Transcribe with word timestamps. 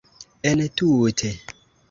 entute 0.49 1.29